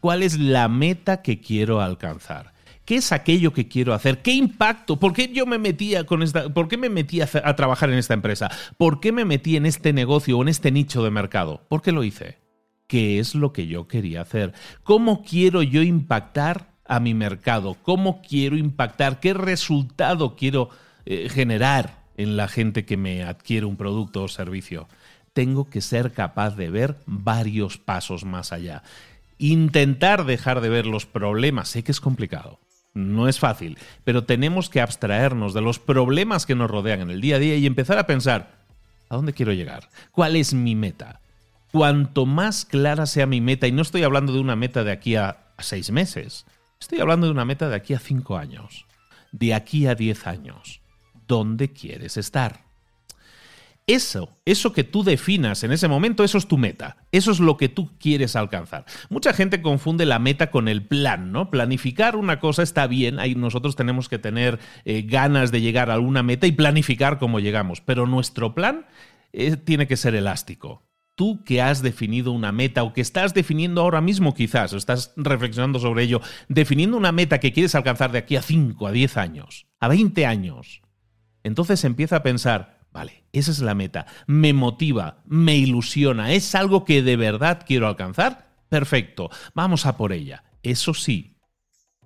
¿Cuál 0.00 0.22
es 0.22 0.38
la 0.38 0.68
meta 0.68 1.22
que 1.22 1.40
quiero 1.40 1.80
alcanzar? 1.80 2.53
¿Qué 2.84 2.96
es 2.96 3.12
aquello 3.12 3.52
que 3.52 3.66
quiero 3.66 3.94
hacer? 3.94 4.20
¿Qué 4.20 4.32
impacto? 4.32 4.98
¿Por 4.98 5.14
qué 5.14 5.32
yo 5.32 5.46
me 5.46 5.58
metía 5.58 6.04
con 6.04 6.22
esta, 6.22 6.52
por 6.52 6.68
qué 6.68 6.76
me 6.76 6.90
metí 6.90 7.22
a, 7.22 7.26
trabajar 7.26 7.90
en 7.90 7.98
esta 7.98 8.12
empresa? 8.12 8.50
¿Por 8.76 9.00
qué 9.00 9.10
me 9.10 9.24
metí 9.24 9.56
en 9.56 9.64
este 9.64 9.92
negocio 9.94 10.36
o 10.36 10.42
en 10.42 10.48
este 10.48 10.70
nicho 10.70 11.02
de 11.02 11.10
mercado? 11.10 11.62
¿Por 11.68 11.80
qué 11.80 11.92
lo 11.92 12.04
hice? 12.04 12.38
¿Qué 12.86 13.18
es 13.18 13.34
lo 13.34 13.54
que 13.54 13.66
yo 13.66 13.88
quería 13.88 14.20
hacer? 14.20 14.52
¿Cómo 14.82 15.22
quiero 15.24 15.62
yo 15.62 15.82
impactar 15.82 16.74
a 16.84 17.00
mi 17.00 17.14
mercado? 17.14 17.76
¿Cómo 17.82 18.20
quiero 18.20 18.58
impactar? 18.58 19.18
¿Qué 19.18 19.32
resultado 19.32 20.36
quiero 20.36 20.68
eh, 21.06 21.30
generar 21.30 22.04
en 22.18 22.36
la 22.36 22.48
gente 22.48 22.84
que 22.84 22.98
me 22.98 23.22
adquiere 23.22 23.64
un 23.64 23.76
producto 23.76 24.24
o 24.24 24.28
servicio? 24.28 24.88
Tengo 25.32 25.70
que 25.70 25.80
ser 25.80 26.12
capaz 26.12 26.54
de 26.56 26.68
ver 26.68 26.98
varios 27.06 27.78
pasos 27.78 28.24
más 28.24 28.52
allá. 28.52 28.82
Intentar 29.38 30.26
dejar 30.26 30.60
de 30.60 30.68
ver 30.68 30.84
los 30.84 31.06
problemas, 31.06 31.68
sé 31.68 31.82
que 31.82 31.90
es 31.90 32.00
complicado, 32.00 32.60
no 32.94 33.28
es 33.28 33.40
fácil, 33.40 33.76
pero 34.04 34.24
tenemos 34.24 34.70
que 34.70 34.80
abstraernos 34.80 35.52
de 35.52 35.60
los 35.60 35.80
problemas 35.80 36.46
que 36.46 36.54
nos 36.54 36.70
rodean 36.70 37.00
en 37.00 37.10
el 37.10 37.20
día 37.20 37.36
a 37.36 37.40
día 37.40 37.56
y 37.56 37.66
empezar 37.66 37.98
a 37.98 38.06
pensar, 38.06 38.54
¿a 39.08 39.16
dónde 39.16 39.32
quiero 39.32 39.52
llegar? 39.52 39.88
¿Cuál 40.12 40.36
es 40.36 40.54
mi 40.54 40.76
meta? 40.76 41.20
Cuanto 41.72 42.24
más 42.24 42.64
clara 42.64 43.06
sea 43.06 43.26
mi 43.26 43.40
meta, 43.40 43.66
y 43.66 43.72
no 43.72 43.82
estoy 43.82 44.04
hablando 44.04 44.32
de 44.32 44.40
una 44.40 44.54
meta 44.54 44.84
de 44.84 44.92
aquí 44.92 45.16
a, 45.16 45.40
seis 45.58 45.90
meses, 45.90 46.46
estoy 46.80 47.00
hablando 47.00 47.26
de 47.26 47.32
una 47.32 47.44
meta 47.44 47.68
de 47.68 47.74
aquí 47.74 47.94
a 47.94 47.98
cinco 47.98 48.36
años, 48.36 48.86
de 49.32 49.54
aquí 49.54 49.86
a 49.86 49.94
diez 49.94 50.26
años. 50.26 50.80
¿Dónde 51.26 51.72
quieres 51.72 52.16
estar? 52.16 52.63
Eso, 53.86 54.30
eso 54.46 54.72
que 54.72 54.82
tú 54.82 55.04
definas 55.04 55.62
en 55.62 55.70
ese 55.70 55.88
momento, 55.88 56.24
eso 56.24 56.38
es 56.38 56.48
tu 56.48 56.56
meta. 56.56 56.96
Eso 57.12 57.32
es 57.32 57.38
lo 57.38 57.58
que 57.58 57.68
tú 57.68 57.98
quieres 57.98 58.34
alcanzar. 58.34 58.86
Mucha 59.10 59.34
gente 59.34 59.60
confunde 59.60 60.06
la 60.06 60.18
meta 60.18 60.50
con 60.50 60.68
el 60.68 60.86
plan, 60.86 61.32
¿no? 61.32 61.50
Planificar 61.50 62.16
una 62.16 62.40
cosa 62.40 62.62
está 62.62 62.86
bien, 62.86 63.18
ahí 63.18 63.34
nosotros 63.34 63.76
tenemos 63.76 64.08
que 64.08 64.18
tener 64.18 64.58
eh, 64.86 65.02
ganas 65.02 65.52
de 65.52 65.60
llegar 65.60 65.90
a 65.90 65.94
alguna 65.94 66.22
meta 66.22 66.46
y 66.46 66.52
planificar 66.52 67.18
cómo 67.18 67.40
llegamos, 67.40 67.82
pero 67.82 68.06
nuestro 68.06 68.54
plan 68.54 68.86
eh, 69.34 69.56
tiene 69.56 69.86
que 69.86 69.98
ser 69.98 70.14
elástico 70.14 70.82
tú 71.14 71.44
que 71.44 71.62
has 71.62 71.80
definido 71.80 72.32
una 72.32 72.50
meta 72.50 72.82
o 72.82 72.92
que 72.92 73.00
estás 73.00 73.34
definiendo 73.34 73.80
ahora 73.80 74.00
mismo 74.00 74.34
quizás, 74.34 74.72
o 74.72 74.76
estás 74.76 75.12
reflexionando 75.16 75.78
sobre 75.78 76.02
ello, 76.02 76.20
definiendo 76.48 76.96
una 76.96 77.12
meta 77.12 77.38
que 77.38 77.52
quieres 77.52 77.76
alcanzar 77.76 78.10
de 78.10 78.18
aquí 78.18 78.34
a 78.34 78.42
5, 78.42 78.88
a 78.88 78.90
10 78.90 79.16
años, 79.16 79.66
a 79.78 79.86
20 79.86 80.26
años, 80.26 80.82
entonces 81.44 81.84
empieza 81.84 82.16
a 82.16 82.22
pensar, 82.22 82.73
vale, 82.94 83.24
esa 83.32 83.50
es 83.50 83.58
la 83.58 83.74
meta, 83.74 84.06
me 84.26 84.52
motiva, 84.52 85.18
me 85.26 85.56
ilusiona, 85.56 86.32
es 86.32 86.54
algo 86.54 86.84
que 86.84 87.02
de 87.02 87.16
verdad 87.16 87.64
quiero 87.66 87.88
alcanzar, 87.88 88.48
perfecto, 88.68 89.30
vamos 89.52 89.84
a 89.84 89.96
por 89.96 90.12
ella. 90.12 90.44
Eso 90.62 90.94
sí, 90.94 91.36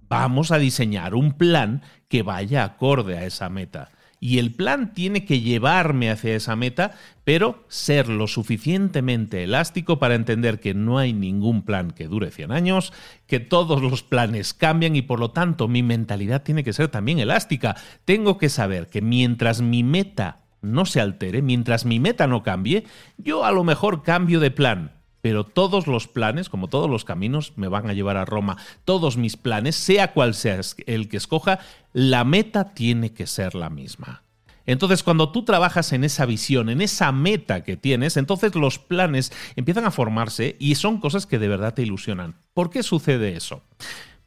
vamos 0.08 0.50
a 0.50 0.58
diseñar 0.58 1.14
un 1.14 1.34
plan 1.34 1.82
que 2.08 2.22
vaya 2.22 2.64
acorde 2.64 3.18
a 3.18 3.26
esa 3.26 3.50
meta 3.50 3.90
y 4.20 4.38
el 4.38 4.52
plan 4.52 4.94
tiene 4.94 5.24
que 5.24 5.40
llevarme 5.40 6.10
hacia 6.10 6.34
esa 6.34 6.56
meta, 6.56 6.96
pero 7.24 7.64
ser 7.68 8.08
lo 8.08 8.26
suficientemente 8.26 9.44
elástico 9.44 9.98
para 9.98 10.14
entender 10.14 10.58
que 10.58 10.74
no 10.74 10.98
hay 10.98 11.12
ningún 11.12 11.62
plan 11.62 11.90
que 11.92 12.08
dure 12.08 12.30
100 12.30 12.50
años, 12.50 12.92
que 13.26 13.40
todos 13.40 13.80
los 13.80 14.02
planes 14.02 14.54
cambian 14.54 14.96
y 14.96 15.02
por 15.02 15.20
lo 15.20 15.30
tanto 15.30 15.68
mi 15.68 15.82
mentalidad 15.82 16.42
tiene 16.42 16.64
que 16.64 16.72
ser 16.72 16.88
también 16.88 17.18
elástica. 17.20 17.76
Tengo 18.04 18.38
que 18.38 18.48
saber 18.48 18.88
que 18.88 19.02
mientras 19.02 19.60
mi 19.60 19.84
meta 19.84 20.47
no 20.60 20.84
se 20.84 21.00
altere, 21.00 21.42
mientras 21.42 21.84
mi 21.84 22.00
meta 22.00 22.26
no 22.26 22.42
cambie, 22.42 22.84
yo 23.16 23.44
a 23.44 23.52
lo 23.52 23.64
mejor 23.64 24.02
cambio 24.02 24.40
de 24.40 24.50
plan, 24.50 24.92
pero 25.20 25.44
todos 25.44 25.86
los 25.86 26.06
planes, 26.06 26.48
como 26.48 26.68
todos 26.68 26.88
los 26.88 27.04
caminos, 27.04 27.52
me 27.56 27.68
van 27.68 27.88
a 27.90 27.92
llevar 27.92 28.16
a 28.16 28.24
Roma. 28.24 28.56
Todos 28.84 29.16
mis 29.16 29.36
planes, 29.36 29.76
sea 29.76 30.12
cual 30.12 30.34
sea 30.34 30.60
el 30.86 31.08
que 31.08 31.16
escoja, 31.16 31.58
la 31.92 32.24
meta 32.24 32.72
tiene 32.72 33.12
que 33.12 33.26
ser 33.26 33.54
la 33.54 33.68
misma. 33.68 34.22
Entonces, 34.64 35.02
cuando 35.02 35.32
tú 35.32 35.44
trabajas 35.44 35.94
en 35.94 36.04
esa 36.04 36.26
visión, 36.26 36.68
en 36.68 36.82
esa 36.82 37.10
meta 37.10 37.64
que 37.64 37.78
tienes, 37.78 38.18
entonces 38.18 38.54
los 38.54 38.78
planes 38.78 39.32
empiezan 39.56 39.86
a 39.86 39.90
formarse 39.90 40.56
y 40.60 40.74
son 40.74 41.00
cosas 41.00 41.24
que 41.24 41.38
de 41.38 41.48
verdad 41.48 41.72
te 41.72 41.82
ilusionan. 41.82 42.36
¿Por 42.52 42.68
qué 42.68 42.82
sucede 42.82 43.34
eso? 43.34 43.62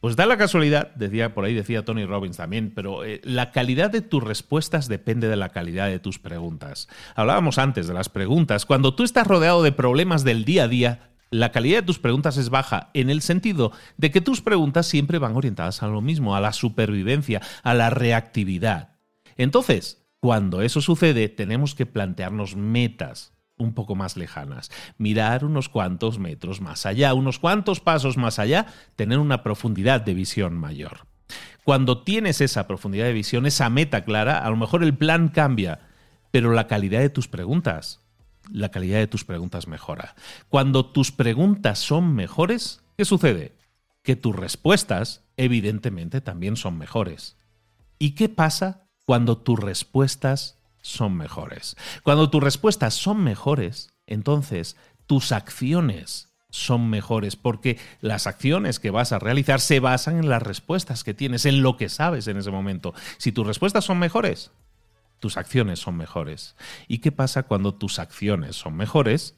Pues 0.02 0.16
da 0.16 0.26
la 0.26 0.38
casualidad, 0.38 0.96
decía 0.96 1.36
por 1.36 1.46
ahí 1.46 1.54
decía 1.54 1.86
Tony 1.86 2.06
Robbins 2.06 2.38
también, 2.38 2.72
pero 2.74 3.06
eh, 3.06 3.22
la 3.24 3.52
calidad 3.52 3.92
de 3.92 4.02
tus 4.02 4.24
respuestas 4.24 4.88
depende 4.88 5.28
de 5.28 5.36
la 5.36 5.50
calidad 5.50 5.90
de 5.90 6.00
tus 6.00 6.18
preguntas. 6.18 6.90
Hablábamos 7.16 7.60
antes 7.60 7.88
de 7.88 7.94
las 7.94 8.10
preguntas. 8.10 8.66
Cuando 8.66 8.96
tú 8.96 9.04
estás 9.04 9.28
rodeado 9.28 9.62
de 9.62 9.72
problemas 9.72 10.24
del 10.24 10.44
día 10.44 10.64
a 10.64 10.68
día, 10.68 11.12
la 11.30 11.52
calidad 11.52 11.82
de 11.82 11.86
tus 11.86 12.00
preguntas 12.00 12.38
es 12.38 12.50
baja 12.50 12.90
en 12.96 13.12
el 13.12 13.22
sentido 13.22 13.74
de 13.98 14.10
que 14.10 14.22
tus 14.22 14.42
preguntas 14.42 14.88
siempre 14.88 15.20
van 15.20 15.36
orientadas 15.36 15.84
a 15.84 15.88
lo 15.88 16.02
mismo, 16.02 16.36
a 16.36 16.42
la 16.42 16.52
supervivencia, 16.52 17.40
a 17.62 17.76
la 17.76 17.92
reactividad. 17.92 18.96
Entonces, 19.38 20.04
cuando 20.20 20.64
eso 20.64 20.82
sucede, 20.82 21.30
tenemos 21.30 21.76
que 21.76 21.86
plantearnos 21.86 22.56
metas 22.56 23.34
un 23.62 23.74
poco 23.74 23.96
más 23.96 24.18
lejanas, 24.18 24.72
mirar 24.98 25.46
unos 25.46 25.70
cuantos 25.70 26.20
metros 26.20 26.62
más 26.62 26.86
allá, 26.86 27.14
unos 27.14 27.40
cuantos 27.40 27.80
pasos 27.80 28.18
más 28.18 28.40
allá, 28.40 28.66
tener 28.96 29.20
una 29.20 29.44
profundidad 29.44 30.02
de 30.02 30.14
visión 30.14 30.58
mayor. 30.58 31.06
Cuando 31.64 32.04
tienes 32.04 32.42
esa 32.42 32.68
profundidad 32.68 33.06
de 33.06 33.14
visión, 33.14 33.46
esa 33.46 33.70
meta 33.70 34.04
clara, 34.04 34.40
a 34.40 34.50
lo 34.50 34.58
mejor 34.58 34.84
el 34.84 34.98
plan 34.98 35.30
cambia, 35.30 35.80
pero 36.32 36.52
la 36.54 36.68
calidad 36.68 37.00
de 37.00 37.10
tus 37.10 37.28
preguntas, 37.28 38.02
la 38.52 38.70
calidad 38.70 38.98
de 38.98 39.08
tus 39.08 39.24
preguntas 39.24 39.68
mejora. 39.68 40.16
Cuando 40.50 40.86
tus 40.88 41.12
preguntas 41.12 41.80
son 41.80 42.16
mejores, 42.16 42.82
¿qué 42.98 43.06
sucede? 43.06 43.56
Que 44.02 44.16
tus 44.16 44.36
respuestas, 44.36 45.24
evidentemente, 45.38 46.22
también 46.22 46.56
son 46.56 46.78
mejores. 46.78 47.38
¿Y 48.00 48.12
qué 48.12 48.30
pasa 48.30 48.88
cuando 49.06 49.38
tus 49.38 49.60
respuestas 49.60 50.61
son 50.82 51.16
mejores. 51.16 51.76
Cuando 52.04 52.30
tus 52.30 52.44
respuestas 52.44 52.94
son 52.94 53.24
mejores, 53.24 53.94
entonces 54.08 54.78
tus 55.08 55.32
acciones 55.32 56.30
son 56.50 56.90
mejores 56.90 57.36
porque 57.36 57.80
las 58.02 58.28
acciones 58.28 58.80
que 58.80 58.92
vas 58.92 59.12
a 59.12 59.20
realizar 59.20 59.62
se 59.62 59.80
basan 59.80 60.18
en 60.18 60.30
las 60.30 60.44
respuestas 60.44 61.04
que 61.04 61.14
tienes, 61.14 61.46
en 61.46 61.64
lo 61.64 61.78
que 61.78 61.90
sabes 61.90 62.28
en 62.28 62.38
ese 62.38 62.52
momento. 62.52 62.94
Si 63.18 63.32
tus 63.32 63.48
respuestas 63.48 63.86
son 63.86 64.00
mejores, 64.00 64.52
tus 65.20 65.38
acciones 65.38 65.80
son 65.80 65.98
mejores. 65.98 66.56
¿Y 66.88 66.98
qué 66.98 67.12
pasa 67.12 67.44
cuando 67.44 67.74
tus 67.74 68.00
acciones 68.00 68.56
son 68.56 68.76
mejores? 68.76 69.36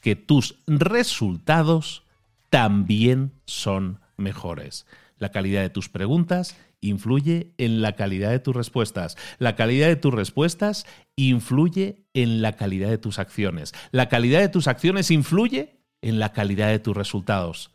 Que 0.00 0.16
tus 0.16 0.56
resultados 0.66 2.04
también 2.48 3.32
son 3.44 4.00
mejores. 4.16 4.86
La 5.20 5.30
calidad 5.30 5.60
de 5.60 5.70
tus 5.70 5.88
preguntas 5.90 6.56
influye 6.80 7.52
en 7.58 7.82
la 7.82 7.94
calidad 7.94 8.30
de 8.30 8.40
tus 8.40 8.56
respuestas. 8.56 9.16
La 9.38 9.54
calidad 9.54 9.86
de 9.86 9.96
tus 9.96 10.14
respuestas 10.14 10.86
influye 11.14 12.06
en 12.14 12.40
la 12.40 12.56
calidad 12.56 12.88
de 12.88 12.98
tus 12.98 13.18
acciones. 13.18 13.74
La 13.92 14.08
calidad 14.08 14.40
de 14.40 14.48
tus 14.48 14.66
acciones 14.66 15.10
influye 15.10 15.84
en 16.00 16.18
la 16.18 16.32
calidad 16.32 16.68
de 16.68 16.78
tus 16.78 16.96
resultados. 16.96 17.70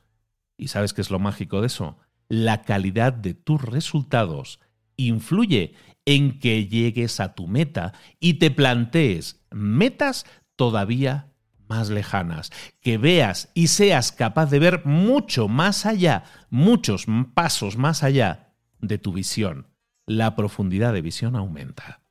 ¿Y 0.58 0.70
sabes 0.70 0.94
qué 0.94 1.02
es 1.02 1.12
lo 1.12 1.20
mágico 1.20 1.62
de 1.62 1.68
eso? 1.68 2.00
La 2.30 2.64
calidad 2.64 3.14
de 3.14 3.36
tus 3.36 3.62
resultados 3.62 4.60
influye 4.98 5.76
en 6.06 6.40
que 6.40 6.68
llegues 6.68 7.20
a 7.20 7.36
tu 7.36 7.48
meta 7.48 7.94
y 8.20 8.36
te 8.36 8.50
plantees 8.50 9.46
metas 9.52 10.26
todavía 10.56 11.32
más 11.68 11.90
lejanas, 11.90 12.52
que 12.82 12.98
veas 12.98 13.50
y 13.54 13.68
seas 13.68 14.12
capaz 14.12 14.50
de 14.50 14.60
ver 14.60 14.86
mucho 14.86 15.48
más 15.48 15.86
allá, 15.86 16.24
muchos 16.50 17.06
pasos 17.34 17.78
más 17.78 18.04
allá 18.04 18.54
de 18.80 18.98
tu 18.98 19.14
visión. 19.14 19.68
La 20.06 20.36
profundidad 20.36 20.94
de 20.94 21.02
visión 21.02 21.36
aumenta. 21.36 22.02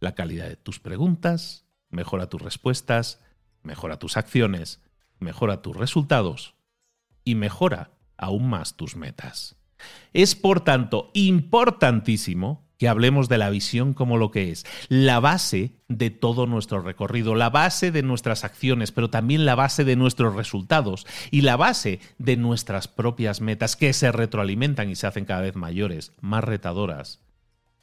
La 0.00 0.14
calidad 0.14 0.48
de 0.48 0.56
tus 0.56 0.80
preguntas 0.80 1.66
mejora 1.92 2.28
tus 2.28 2.42
respuestas, 2.42 3.20
mejora 3.62 3.98
tus 3.98 4.16
acciones, 4.16 4.80
mejora 5.20 5.62
tus 5.62 5.76
resultados 5.76 6.56
y 7.24 7.36
mejora 7.36 7.92
aún 8.16 8.48
más 8.48 8.76
tus 8.76 8.96
metas. 8.96 9.56
Es 10.12 10.34
por 10.34 10.62
tanto 10.64 11.10
importantísimo 11.14 12.68
que 12.82 12.88
hablemos 12.88 13.28
de 13.28 13.38
la 13.38 13.48
visión 13.48 13.94
como 13.94 14.16
lo 14.16 14.32
que 14.32 14.50
es, 14.50 14.66
la 14.88 15.20
base 15.20 15.70
de 15.86 16.10
todo 16.10 16.46
nuestro 16.46 16.82
recorrido, 16.82 17.36
la 17.36 17.48
base 17.48 17.92
de 17.92 18.02
nuestras 18.02 18.42
acciones, 18.42 18.90
pero 18.90 19.08
también 19.08 19.44
la 19.44 19.54
base 19.54 19.84
de 19.84 19.94
nuestros 19.94 20.34
resultados 20.34 21.06
y 21.30 21.42
la 21.42 21.56
base 21.56 22.00
de 22.18 22.36
nuestras 22.36 22.88
propias 22.88 23.40
metas 23.40 23.76
que 23.76 23.92
se 23.92 24.10
retroalimentan 24.10 24.90
y 24.90 24.96
se 24.96 25.06
hacen 25.06 25.26
cada 25.26 25.42
vez 25.42 25.54
mayores, 25.54 26.12
más 26.20 26.42
retadoras, 26.42 27.20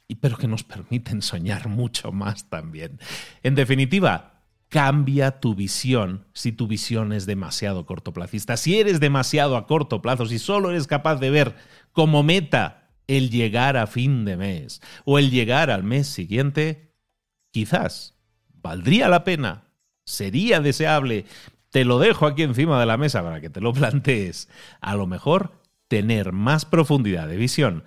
y 0.06 0.16
pero 0.16 0.36
que 0.36 0.48
nos 0.48 0.64
permiten 0.64 1.22
soñar 1.22 1.68
mucho 1.68 2.12
más 2.12 2.50
también. 2.50 3.00
En 3.42 3.54
definitiva, 3.54 4.42
cambia 4.68 5.40
tu 5.40 5.54
visión 5.54 6.26
si 6.34 6.52
tu 6.52 6.66
visión 6.66 7.14
es 7.14 7.24
demasiado 7.24 7.86
cortoplacista. 7.86 8.58
Si 8.58 8.78
eres 8.78 9.00
demasiado 9.00 9.56
a 9.56 9.66
corto 9.66 10.02
plazo, 10.02 10.26
si 10.26 10.38
solo 10.38 10.68
eres 10.68 10.86
capaz 10.86 11.16
de 11.16 11.30
ver 11.30 11.56
como 11.92 12.22
meta 12.22 12.79
el 13.10 13.28
llegar 13.28 13.76
a 13.76 13.88
fin 13.88 14.24
de 14.24 14.36
mes 14.36 14.80
o 15.04 15.18
el 15.18 15.32
llegar 15.32 15.70
al 15.72 15.82
mes 15.82 16.06
siguiente, 16.06 16.94
quizás 17.50 18.14
valdría 18.54 19.08
la 19.08 19.24
pena, 19.24 19.64
sería 20.04 20.60
deseable, 20.60 21.24
te 21.70 21.84
lo 21.84 21.98
dejo 21.98 22.26
aquí 22.26 22.42
encima 22.42 22.78
de 22.78 22.86
la 22.86 22.96
mesa 22.96 23.24
para 23.24 23.40
que 23.40 23.50
te 23.50 23.60
lo 23.60 23.72
plantees, 23.74 24.48
a 24.80 24.94
lo 24.94 25.08
mejor 25.08 25.60
tener 25.88 26.30
más 26.30 26.64
profundidad 26.64 27.26
de 27.26 27.36
visión, 27.36 27.82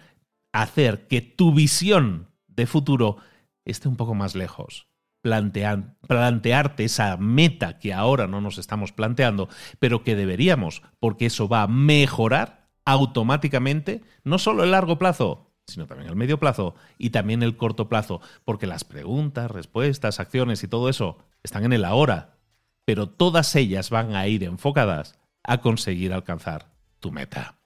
hacer 0.51 1.07
que 1.07 1.21
tu 1.21 1.53
visión 1.53 2.27
de 2.47 2.67
futuro 2.67 3.17
esté 3.63 3.87
un 3.87 3.95
poco 3.95 4.15
más 4.15 4.35
lejos. 4.35 4.89
plantearte 5.21 6.83
esa 6.83 7.15
meta 7.15 7.79
que 7.79 7.93
ahora 7.93 8.27
no 8.27 8.41
nos 8.41 8.57
estamos 8.57 8.91
planteando, 8.91 9.47
pero 9.79 10.03
que 10.03 10.17
deberíamos, 10.17 10.81
porque 10.99 11.27
eso 11.27 11.47
va 11.47 11.61
a 11.61 11.67
mejorar 11.67 12.62
automáticamente 12.85 14.01
no 14.23 14.37
solo 14.37 14.63
el 14.63 14.71
largo 14.71 14.97
plazo, 14.97 15.51
sino 15.67 15.87
también 15.87 16.09
el 16.09 16.15
medio 16.15 16.39
plazo 16.39 16.75
y 16.97 17.11
también 17.11 17.43
el 17.43 17.55
corto 17.55 17.87
plazo, 17.87 18.21
porque 18.45 18.67
las 18.67 18.83
preguntas, 18.83 19.49
respuestas, 19.49 20.19
acciones 20.19 20.63
y 20.63 20.67
todo 20.67 20.89
eso 20.89 21.17
están 21.43 21.63
en 21.63 21.73
el 21.73 21.85
ahora, 21.85 22.37
pero 22.85 23.07
todas 23.07 23.55
ellas 23.55 23.89
van 23.89 24.15
a 24.15 24.27
ir 24.27 24.43
enfocadas 24.43 25.17
a 25.43 25.59
conseguir 25.59 26.13
alcanzar 26.13 26.73
tu 26.99 27.11
meta. 27.11 27.57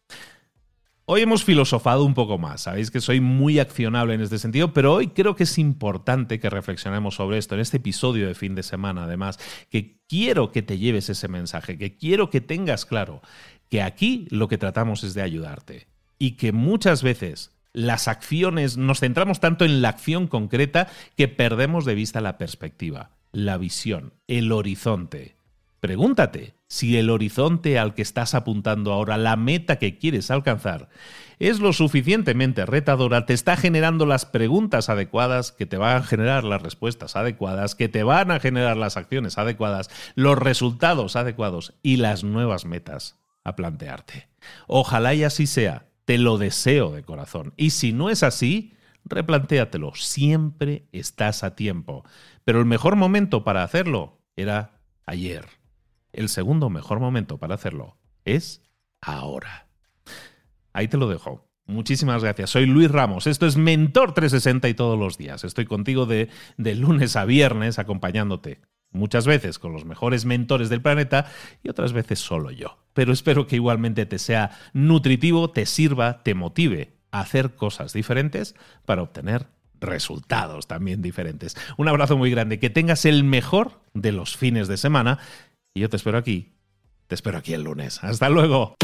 Hoy 1.09 1.21
hemos 1.21 1.45
filosofado 1.45 2.03
un 2.03 2.13
poco 2.13 2.37
más, 2.37 2.63
sabéis 2.63 2.91
que 2.91 2.99
soy 2.99 3.21
muy 3.21 3.59
accionable 3.59 4.13
en 4.13 4.19
este 4.19 4.39
sentido, 4.39 4.73
pero 4.73 4.93
hoy 4.93 5.07
creo 5.07 5.37
que 5.37 5.43
es 5.43 5.57
importante 5.57 6.37
que 6.37 6.49
reflexionemos 6.49 7.15
sobre 7.15 7.37
esto 7.37 7.55
en 7.55 7.61
este 7.61 7.77
episodio 7.77 8.27
de 8.27 8.35
fin 8.35 8.55
de 8.55 8.63
semana, 8.63 9.05
además, 9.05 9.39
que 9.69 10.01
quiero 10.09 10.51
que 10.51 10.63
te 10.63 10.77
lleves 10.77 11.09
ese 11.09 11.29
mensaje, 11.29 11.77
que 11.77 11.95
quiero 11.95 12.29
que 12.29 12.41
tengas 12.41 12.85
claro 12.85 13.21
que 13.69 13.81
aquí 13.81 14.27
lo 14.29 14.47
que 14.47 14.57
tratamos 14.57 15.03
es 15.03 15.13
de 15.13 15.21
ayudarte 15.21 15.87
y 16.19 16.31
que 16.31 16.51
muchas 16.51 17.03
veces 17.03 17.51
las 17.73 18.07
acciones, 18.07 18.75
nos 18.77 19.01
centramos 19.01 19.39
tanto 19.39 19.63
en 19.63 19.83
la 19.83 19.89
acción 19.89 20.27
concreta 20.27 20.87
que 21.15 21.27
perdemos 21.27 21.85
de 21.85 21.93
vista 21.93 22.21
la 22.21 22.39
perspectiva, 22.39 23.11
la 23.31 23.57
visión, 23.57 24.13
el 24.27 24.51
horizonte. 24.51 25.35
Pregúntate 25.79 26.55
si 26.67 26.97
el 26.97 27.11
horizonte 27.11 27.77
al 27.77 27.93
que 27.93 28.01
estás 28.01 28.33
apuntando 28.33 28.91
ahora, 28.91 29.15
la 29.17 29.35
meta 29.35 29.77
que 29.77 29.99
quieres 29.99 30.31
alcanzar, 30.31 30.89
es 31.37 31.59
lo 31.59 31.71
suficientemente 31.71 32.65
retadora, 32.65 33.27
te 33.27 33.35
está 33.35 33.55
generando 33.55 34.07
las 34.07 34.25
preguntas 34.25 34.89
adecuadas 34.89 35.51
que 35.51 35.67
te 35.67 35.77
van 35.77 35.97
a 35.97 36.03
generar 36.03 36.45
las 36.45 36.63
respuestas 36.63 37.15
adecuadas, 37.15 37.75
que 37.75 37.89
te 37.89 38.01
van 38.01 38.31
a 38.31 38.39
generar 38.39 38.75
las 38.75 38.97
acciones 38.97 39.37
adecuadas, 39.37 39.91
los 40.15 40.37
resultados 40.39 41.15
adecuados 41.15 41.75
y 41.83 41.97
las 41.97 42.23
nuevas 42.23 42.65
metas 42.65 43.19
a 43.47 43.55
plantearte. 43.55 44.29
Ojalá 44.67 45.13
y 45.13 45.23
así 45.23 45.47
sea. 45.47 45.87
Te 46.05 46.17
lo 46.17 46.37
deseo 46.37 46.91
de 46.91 47.03
corazón. 47.03 47.53
Y 47.57 47.71
si 47.71 47.91
no 47.91 48.09
es 48.09 48.23
así, 48.23 48.73
replantéatelo. 49.03 49.93
Siempre 49.95 50.87
estás 50.91 51.43
a 51.43 51.55
tiempo. 51.55 52.05
Pero 52.45 52.59
el 52.59 52.65
mejor 52.65 52.95
momento 52.95 53.43
para 53.43 53.63
hacerlo 53.63 54.21
era 54.35 54.79
ayer 55.05 55.45
el 56.17 56.29
segundo 56.29 56.69
mejor 56.69 56.99
momento 56.99 57.37
para 57.37 57.55
hacerlo 57.55 57.97
es 58.25 58.61
ahora. 59.01 59.67
Ahí 60.73 60.87
te 60.87 60.97
lo 60.97 61.07
dejo. 61.07 61.47
Muchísimas 61.65 62.23
gracias. 62.23 62.49
Soy 62.49 62.65
Luis 62.65 62.89
Ramos. 62.89 63.27
Esto 63.27 63.45
es 63.45 63.55
Mentor 63.55 64.13
360 64.13 64.67
y 64.69 64.73
todos 64.73 64.97
los 64.97 65.17
días. 65.17 65.43
Estoy 65.43 65.65
contigo 65.65 66.05
de, 66.05 66.29
de, 66.57 66.75
lunes 66.75 67.15
a 67.15 67.25
viernes 67.25 67.77
acompañándote. 67.77 68.61
Muchas 68.89 69.27
veces 69.27 69.59
con 69.59 69.73
los 69.73 69.85
mejores 69.85 70.25
mentores 70.25 70.69
del 70.69 70.81
planeta 70.81 71.29
y 71.61 71.69
otras 71.69 71.93
veces 71.93 72.19
solo 72.19 72.51
yo. 72.51 72.77
Pero 72.97 73.13
espero 73.13 73.45
que 73.45 73.57
igualmente 73.57 74.07
te 74.07 74.17
sea 74.17 74.57
nutritivo, 74.73 75.51
te 75.51 75.67
sirva, 75.67 76.23
te 76.23 76.33
motive 76.33 76.93
a 77.11 77.19
hacer 77.19 77.53
cosas 77.53 77.93
diferentes 77.93 78.55
para 78.85 79.03
obtener 79.03 79.45
resultados 79.79 80.65
también 80.65 81.03
diferentes. 81.03 81.55
Un 81.77 81.89
abrazo 81.89 82.17
muy 82.17 82.31
grande. 82.31 82.57
Que 82.57 82.71
tengas 82.71 83.05
el 83.05 83.23
mejor 83.23 83.81
de 83.93 84.13
los 84.13 84.35
fines 84.35 84.67
de 84.67 84.77
semana 84.77 85.19
y 85.75 85.81
yo 85.81 85.91
te 85.91 85.97
espero 85.97 86.17
aquí. 86.17 86.53
Te 87.05 87.13
espero 87.13 87.37
aquí 87.37 87.53
el 87.53 87.65
lunes. 87.65 88.03
Hasta 88.03 88.29
luego. 88.29 88.77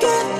get 0.00 0.39